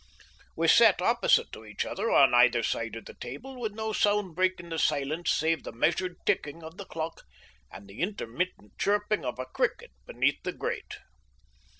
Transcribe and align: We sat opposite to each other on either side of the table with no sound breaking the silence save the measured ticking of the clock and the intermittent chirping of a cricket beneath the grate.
We 0.55 0.67
sat 0.67 0.99
opposite 0.99 1.51
to 1.51 1.63
each 1.63 1.85
other 1.85 2.09
on 2.09 2.33
either 2.33 2.63
side 2.63 2.95
of 2.95 3.05
the 3.05 3.13
table 3.13 3.59
with 3.59 3.73
no 3.73 3.93
sound 3.93 4.35
breaking 4.35 4.69
the 4.69 4.79
silence 4.79 5.29
save 5.29 5.61
the 5.61 5.71
measured 5.71 6.15
ticking 6.25 6.63
of 6.63 6.77
the 6.77 6.85
clock 6.87 7.21
and 7.71 7.87
the 7.87 7.99
intermittent 8.01 8.79
chirping 8.79 9.23
of 9.23 9.37
a 9.37 9.45
cricket 9.45 9.91
beneath 10.07 10.41
the 10.41 10.53
grate. 10.53 10.97